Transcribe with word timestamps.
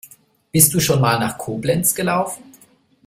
Bist 0.51 0.73
du 0.73 0.79
schon 0.79 0.99
mal 0.99 1.19
nach 1.19 1.37
Koblenz 1.37 1.93
gelaufen? 1.93 2.41